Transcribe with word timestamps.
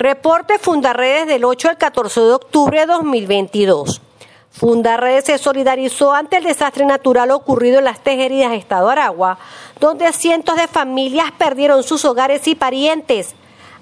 Reporte 0.00 0.58
Fundarredes 0.58 1.26
del 1.26 1.44
8 1.44 1.68
al 1.68 1.76
14 1.76 2.22
de 2.22 2.32
octubre 2.32 2.80
de 2.80 2.86
2022. 2.86 4.00
Fundarredes 4.50 5.26
se 5.26 5.36
solidarizó 5.36 6.14
ante 6.14 6.38
el 6.38 6.44
desastre 6.44 6.86
natural 6.86 7.30
ocurrido 7.32 7.80
en 7.80 7.84
las 7.84 8.00
Tejerías, 8.00 8.54
Estado 8.54 8.88
Aragua, 8.88 9.38
donde 9.78 10.10
cientos 10.14 10.56
de 10.56 10.68
familias 10.68 11.30
perdieron 11.36 11.82
sus 11.82 12.06
hogares 12.06 12.48
y 12.48 12.54
parientes. 12.54 13.34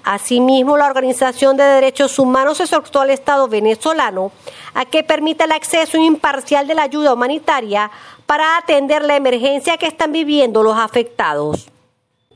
Asimismo, 0.03 0.75
la 0.75 0.87
Organización 0.87 1.55
de 1.55 1.63
Derechos 1.63 2.19
Humanos 2.19 2.59
exhortó 2.59 2.99
al 2.99 3.11
Estado 3.11 3.47
venezolano 3.47 4.33
a 4.73 4.83
que 4.83 5.05
permita 5.05 5.45
el 5.45 5.53
acceso 5.53 5.97
imparcial 5.97 6.67
de 6.67 6.75
la 6.75 6.83
ayuda 6.83 7.13
humanitaria 7.13 7.91
para 8.25 8.57
atender 8.57 9.05
la 9.05 9.15
emergencia 9.15 9.77
que 9.77 9.87
están 9.87 10.11
viviendo 10.11 10.63
los 10.63 10.77
afectados. 10.77 11.69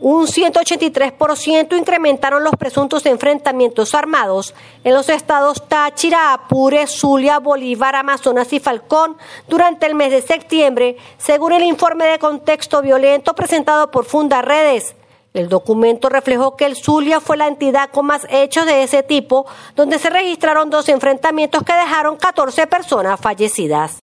Un 0.05 0.27
183% 0.27 1.77
incrementaron 1.77 2.43
los 2.43 2.57
presuntos 2.57 3.05
enfrentamientos 3.05 3.95
armados 3.95 4.53
en 4.83 4.93
los 4.93 5.07
estados 5.07 5.65
Táchira, 5.69 6.33
Apure, 6.33 6.87
Zulia, 6.87 7.39
Bolívar, 7.39 7.95
Amazonas 7.95 8.51
y 8.51 8.59
Falcón 8.59 9.15
durante 9.47 9.85
el 9.85 9.95
mes 9.95 10.11
de 10.11 10.21
septiembre, 10.21 10.97
según 11.17 11.53
el 11.53 11.63
informe 11.63 12.03
de 12.05 12.19
contexto 12.19 12.81
violento 12.81 13.33
presentado 13.33 13.91
por 13.91 14.03
Fundaredes. 14.03 14.93
El 15.33 15.47
documento 15.47 16.09
reflejó 16.09 16.57
que 16.57 16.65
el 16.65 16.75
Zulia 16.75 17.21
fue 17.21 17.37
la 17.37 17.47
entidad 17.47 17.89
con 17.89 18.05
más 18.05 18.27
hechos 18.29 18.65
de 18.65 18.83
ese 18.83 19.03
tipo, 19.03 19.45
donde 19.73 19.99
se 19.99 20.09
registraron 20.09 20.69
dos 20.69 20.89
enfrentamientos 20.89 21.63
que 21.63 21.71
dejaron 21.71 22.17
14 22.17 22.67
personas 22.67 23.21
fallecidas. 23.21 24.02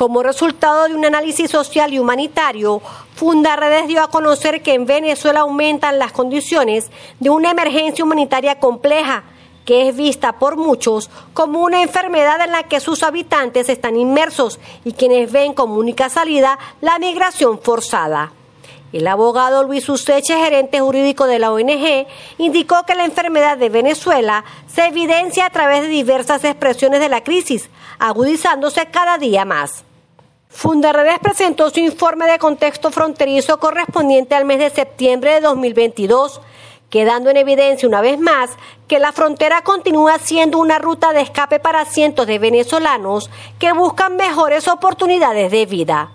Como 0.00 0.22
resultado 0.22 0.88
de 0.88 0.94
un 0.94 1.04
análisis 1.04 1.50
social 1.50 1.92
y 1.92 1.98
humanitario, 1.98 2.80
Fundaredes 3.16 3.86
dio 3.86 4.02
a 4.02 4.08
conocer 4.08 4.62
que 4.62 4.72
en 4.72 4.86
Venezuela 4.86 5.40
aumentan 5.40 5.98
las 5.98 6.12
condiciones 6.12 6.90
de 7.18 7.28
una 7.28 7.50
emergencia 7.50 8.02
humanitaria 8.02 8.58
compleja, 8.58 9.24
que 9.66 9.90
es 9.90 9.94
vista 9.94 10.38
por 10.38 10.56
muchos 10.56 11.10
como 11.34 11.60
una 11.60 11.82
enfermedad 11.82 12.40
en 12.40 12.52
la 12.52 12.62
que 12.62 12.80
sus 12.80 13.02
habitantes 13.02 13.68
están 13.68 13.94
inmersos 13.94 14.58
y 14.86 14.94
quienes 14.94 15.30
ven 15.30 15.52
como 15.52 15.74
única 15.74 16.08
salida 16.08 16.58
la 16.80 16.98
migración 16.98 17.60
forzada. 17.60 18.32
El 18.94 19.06
abogado 19.06 19.64
Luis 19.64 19.86
Useche, 19.86 20.34
gerente 20.34 20.80
jurídico 20.80 21.26
de 21.26 21.40
la 21.40 21.52
ONG, 21.52 22.06
indicó 22.38 22.84
que 22.86 22.94
la 22.94 23.04
enfermedad 23.04 23.58
de 23.58 23.68
Venezuela 23.68 24.46
se 24.66 24.86
evidencia 24.86 25.44
a 25.44 25.50
través 25.50 25.82
de 25.82 25.88
diversas 25.88 26.42
expresiones 26.44 27.00
de 27.00 27.10
la 27.10 27.22
crisis, 27.22 27.68
agudizándose 27.98 28.86
cada 28.86 29.18
día 29.18 29.44
más. 29.44 29.84
Fundaredes 30.50 31.20
presentó 31.20 31.70
su 31.70 31.78
informe 31.78 32.26
de 32.26 32.38
contexto 32.38 32.90
fronterizo 32.90 33.60
correspondiente 33.60 34.34
al 34.34 34.44
mes 34.44 34.58
de 34.58 34.70
septiembre 34.70 35.34
de 35.34 35.40
2022, 35.40 36.40
quedando 36.90 37.30
en 37.30 37.36
evidencia 37.36 37.88
una 37.88 38.00
vez 38.00 38.18
más 38.18 38.50
que 38.88 38.98
la 38.98 39.12
frontera 39.12 39.62
continúa 39.62 40.18
siendo 40.18 40.58
una 40.58 40.78
ruta 40.78 41.12
de 41.12 41.20
escape 41.20 41.60
para 41.60 41.84
cientos 41.84 42.26
de 42.26 42.40
venezolanos 42.40 43.30
que 43.60 43.72
buscan 43.72 44.16
mejores 44.16 44.66
oportunidades 44.66 45.52
de 45.52 45.66
vida. 45.66 46.10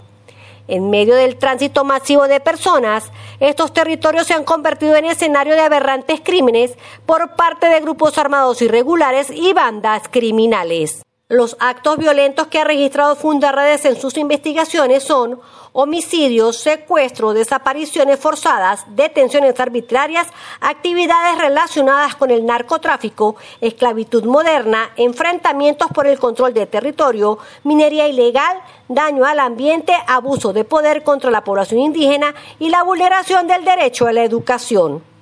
En 0.68 0.90
medio 0.90 1.16
del 1.16 1.38
tránsito 1.38 1.86
masivo 1.86 2.28
de 2.28 2.42
personas, 2.42 3.12
estos 3.40 3.72
territorios 3.74 4.28
se 4.28 4.34
han 4.34 4.44
convertido 4.44 4.96
en 4.98 5.06
escenario 5.06 5.54
de 5.54 5.62
aberrantes 5.62 6.20
crímenes 6.22 6.74
por 7.06 7.36
parte 7.36 7.68
de 7.68 7.80
grupos 7.80 8.18
armados 8.18 8.62
irregulares 8.62 9.30
y 9.30 9.54
bandas 9.54 10.04
criminales. 10.12 11.05
Los 11.30 11.58
actos 11.60 11.98
violentos 11.98 12.46
que 12.46 12.60
ha 12.60 12.64
registrado 12.64 13.16
Fundaredes 13.16 13.84
en 13.86 14.00
sus 14.00 14.16
investigaciones 14.16 15.02
son 15.02 15.40
homicidios, 15.74 16.58
secuestros, 16.58 17.34
desapariciones 17.34 18.20
forzadas, 18.20 18.86
detenciones 18.90 19.60
arbitrarias, 19.60 20.28
actividades 20.62 21.40
relacionadas 21.40 22.14
con 22.14 22.30
el 22.30 22.46
narcotráfico, 22.46 23.38
esclavitud 23.60 24.24
moderna, 24.26 24.92
enfrentamientos 24.98 25.88
por 25.96 26.06
el 26.06 26.20
control 26.20 26.54
de 26.54 26.68
territorio, 26.68 27.40
minería 27.64 28.08
ilegal, 28.08 28.60
daño 28.88 29.26
al 29.26 29.40
ambiente, 29.40 29.94
abuso 30.06 30.54
de 30.54 30.64
poder 30.64 31.02
contra 31.02 31.32
la 31.32 31.44
población 31.44 31.80
indígena 31.82 32.36
y 32.60 32.70
la 32.70 32.84
vulneración 32.84 33.48
del 33.48 33.66
derecho 33.66 34.06
a 34.06 34.14
la 34.14 34.24
educación. 34.24 35.15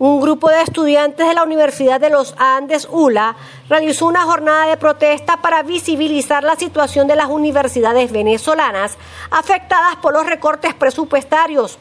Un 0.00 0.20
grupo 0.20 0.48
de 0.48 0.62
estudiantes 0.62 1.26
de 1.26 1.34
la 1.34 1.42
Universidad 1.42 1.98
de 1.98 2.08
los 2.08 2.32
Andes, 2.38 2.86
ULA, 2.88 3.34
realizó 3.68 4.06
una 4.06 4.22
jornada 4.22 4.66
de 4.66 4.76
protesta 4.76 5.38
para 5.38 5.64
visibilizar 5.64 6.44
la 6.44 6.54
situación 6.54 7.08
de 7.08 7.16
las 7.16 7.28
universidades 7.28 8.12
venezolanas 8.12 8.96
afectadas 9.32 9.96
por 9.96 10.12
los 10.12 10.24
recortes 10.24 10.72
presupuestarios. 10.74 11.80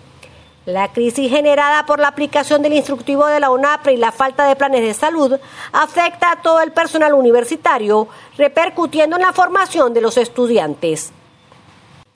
La 0.66 0.91
crisis 0.94 1.29
generada 1.29 1.85
por 1.85 2.00
la 2.00 2.07
aplicación 2.07 2.63
del 2.63 2.73
instructivo 2.73 3.27
de 3.27 3.39
la 3.39 3.51
UNAPRE 3.51 3.94
y 3.94 3.97
la 3.97 4.11
falta 4.11 4.47
de 4.47 4.56
planes 4.56 4.81
de 4.81 4.95
salud 4.95 5.39
afecta 5.72 6.31
a 6.31 6.41
todo 6.41 6.61
el 6.61 6.72
personal 6.72 7.13
universitario, 7.13 8.07
repercutiendo 8.35 9.17
en 9.17 9.22
la 9.22 9.31
formación 9.31 9.94
de 9.94 10.01
los 10.01 10.17
estudiantes 10.17 11.13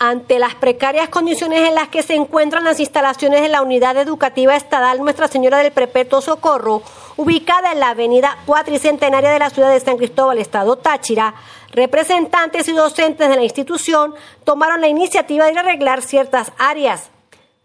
ante 0.04 0.40
las 0.40 0.56
precarias 0.56 1.10
condiciones 1.10 1.60
en 1.70 1.76
las 1.76 1.90
que 1.90 2.02
se 2.02 2.16
encuentran 2.16 2.64
las 2.64 2.80
instalaciones 2.80 3.44
de 3.44 3.50
la 3.50 3.62
Unidad 3.62 3.96
Educativa 3.98 4.56
Estatal 4.56 5.00
Nuestra 5.00 5.28
Señora 5.28 5.60
del 5.60 5.72
Perpetuo 5.72 6.22
Socorro, 6.22 6.82
ubicada 7.18 7.72
en 7.72 7.80
la 7.80 7.90
avenida 7.90 8.36
cuatricentenaria 8.48 9.30
de 9.30 9.38
la 9.38 9.52
ciudad 9.52 9.70
de 9.70 9.80
San 9.80 9.98
Cristóbal, 9.98 10.40
Estado 10.40 10.76
Táchira, 10.76 11.36
representantes 11.70 12.68
y 12.68 12.72
docentes 12.72 13.30
de 13.30 13.36
la 13.36 13.44
institución 13.44 14.16
tomaron 14.44 14.82
la 14.82 14.88
iniciativa 14.88 15.46
de 15.46 15.60
arreglar 15.60 16.02
ciertas 16.02 16.52
áreas. 16.58 17.12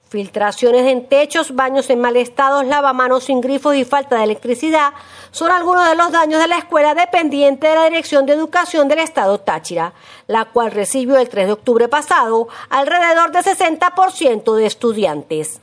Filtraciones 0.08 0.86
en 0.86 1.08
techos, 1.08 1.56
baños 1.56 1.90
en 1.90 2.00
mal 2.00 2.16
estado, 2.16 2.62
lavamanos 2.62 3.24
sin 3.24 3.40
grifos 3.40 3.74
y 3.74 3.84
falta 3.84 4.16
de 4.16 4.22
electricidad 4.24 4.92
son 5.32 5.50
algunos 5.50 5.88
de 5.88 5.96
los 5.96 6.12
daños 6.12 6.40
de 6.40 6.46
la 6.46 6.58
escuela 6.58 6.94
dependiente 6.94 7.66
de 7.66 7.74
la 7.74 7.84
Dirección 7.86 8.24
de 8.24 8.34
Educación 8.34 8.86
del 8.86 9.00
Estado 9.00 9.40
Táchira, 9.40 9.94
la 10.28 10.44
cual 10.44 10.70
recibió 10.70 11.18
el 11.18 11.28
3 11.28 11.46
de 11.48 11.52
octubre 11.52 11.88
pasado 11.88 12.46
alrededor 12.70 13.32
de 13.32 13.40
60% 13.40 14.54
de 14.54 14.66
estudiantes. 14.66 15.60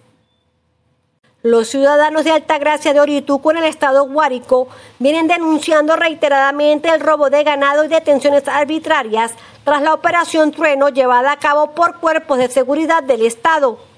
Los 1.41 1.69
ciudadanos 1.69 2.25
de 2.25 2.31
Altagracia 2.31 2.93
de 2.93 2.99
Orituco 2.99 3.51
en 3.51 3.57
el 3.57 3.65
estado 3.65 4.07
Guárico 4.09 4.67
vienen 4.99 5.27
denunciando 5.27 5.95
reiteradamente 5.95 6.89
el 6.89 6.99
robo 6.99 7.29
de 7.29 7.45
ganado 7.45 7.85
y 7.85 7.87
detenciones 7.87 8.45
arbitrarias 8.49 9.31
tras 9.63 9.81
la 9.81 9.93
operación 9.93 10.51
Trueno 10.51 10.89
llevada 10.89 11.31
a 11.31 11.39
cabo 11.39 11.71
por 11.71 11.99
cuerpos 11.99 12.39
de 12.39 12.49
seguridad 12.49 13.03
del 13.03 13.25
estado. 13.25 13.92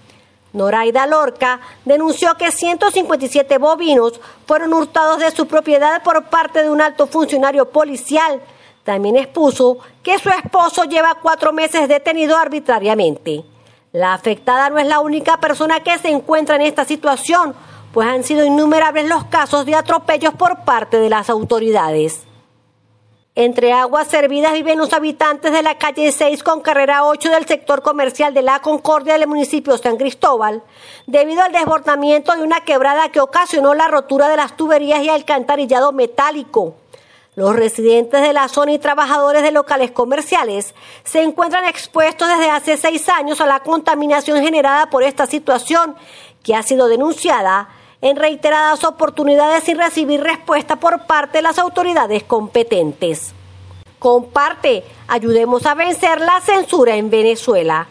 Noraida 0.55 1.05
Lorca 1.05 1.59
denunció 1.83 2.35
que 2.35 2.49
157 2.49 3.57
bovinos 3.57 4.21
fueron 4.47 4.73
hurtados 4.73 5.19
de 5.19 5.29
su 5.31 5.47
propiedad 5.47 6.01
por 6.01 6.23
parte 6.25 6.63
de 6.63 6.69
un 6.69 6.81
alto 6.81 7.07
funcionario 7.07 7.69
policial. 7.69 8.41
También 8.85 9.17
expuso 9.17 9.79
que 10.01 10.17
su 10.17 10.29
esposo 10.29 10.85
lleva 10.85 11.17
cuatro 11.21 11.51
meses 11.51 11.89
detenido 11.89 12.37
arbitrariamente. 12.37 13.43
La 13.91 14.13
afectada 14.13 14.69
no 14.69 14.77
es 14.79 14.87
la 14.87 15.01
única 15.01 15.41
persona 15.41 15.81
que 15.81 15.97
se 15.97 16.09
encuentra 16.09 16.55
en 16.55 16.61
esta 16.61 16.85
situación, 16.85 17.53
pues 17.93 18.07
han 18.07 18.23
sido 18.23 18.45
innumerables 18.45 19.09
los 19.09 19.25
casos 19.25 19.65
de 19.65 19.75
atropellos 19.75 20.33
por 20.35 20.63
parte 20.63 20.97
de 20.97 21.09
las 21.09 21.29
autoridades. 21.29 22.23
Entre 23.37 23.73
aguas 23.73 24.07
servidas 24.07 24.53
viven 24.53 24.77
los 24.77 24.93
habitantes 24.93 25.51
de 25.51 25.61
la 25.61 25.77
calle 25.77 26.09
6 26.09 26.41
con 26.41 26.61
carrera 26.61 27.03
8 27.03 27.31
del 27.31 27.45
sector 27.45 27.81
comercial 27.81 28.33
de 28.33 28.41
la 28.41 28.61
Concordia 28.61 29.17
del 29.17 29.27
municipio 29.27 29.77
San 29.77 29.97
Cristóbal, 29.97 30.63
debido 31.05 31.41
al 31.41 31.51
desbordamiento 31.51 32.33
de 32.33 32.43
una 32.43 32.61
quebrada 32.61 33.09
que 33.09 33.19
ocasionó 33.19 33.73
la 33.73 33.89
rotura 33.89 34.29
de 34.29 34.37
las 34.37 34.55
tuberías 34.55 35.03
y 35.03 35.09
alcantarillado 35.09 35.91
metálico. 35.91 36.77
Los 37.35 37.53
residentes 37.53 38.21
de 38.21 38.31
la 38.31 38.47
zona 38.47 38.71
y 38.71 38.79
trabajadores 38.79 39.43
de 39.43 39.51
locales 39.51 39.91
comerciales 39.91 40.73
se 41.03 41.21
encuentran 41.21 41.65
expuestos 41.65 42.29
desde 42.29 42.49
hace 42.49 42.77
seis 42.77 43.09
años 43.09 43.41
a 43.41 43.47
la 43.47 43.59
contaminación 43.59 44.41
generada 44.41 44.89
por 44.89 45.03
esta 45.03 45.27
situación, 45.27 45.97
que 46.41 46.55
ha 46.55 46.63
sido 46.63 46.87
denunciada 46.87 47.67
en 48.05 48.15
reiteradas 48.17 48.83
oportunidades 48.83 49.63
sin 49.63 49.79
recibir 49.79 50.21
respuesta 50.21 50.75
por 50.75 51.07
parte 51.07 51.39
de 51.39 51.41
las 51.41 51.57
autoridades 51.57 52.23
competentes. 52.23 53.33
Comparte, 53.97 54.83
ayudemos 55.07 55.65
a 55.65 55.73
vencer 55.73 56.21
la 56.21 56.39
censura 56.39 56.97
en 56.97 57.09
Venezuela. 57.09 57.87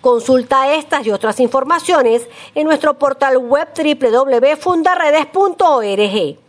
Consulta 0.00 0.74
estas 0.74 1.06
y 1.06 1.12
otras 1.12 1.38
informaciones 1.38 2.26
en 2.56 2.66
nuestro 2.66 2.94
portal 2.94 3.38
web 3.38 3.68
www.fundaredes.org. 3.76 6.43